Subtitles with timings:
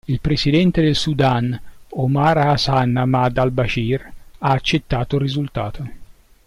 [0.07, 4.01] Il presidente del Sudan Omar Hasan Ahmad al-Bashir
[4.39, 5.89] ha accettato il risultato.